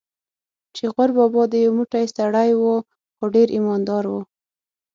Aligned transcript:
چې 0.75 0.83
غور 0.93 1.09
بابا 1.17 1.41
دې 1.51 1.59
یو 1.65 1.71
موټی 1.79 2.05
سړی 2.15 2.51
و، 2.61 2.65
خو 3.17 3.25
ډېر 3.35 3.47
ایمان 3.55 3.81
دار 3.89 4.05
و. 4.11 4.15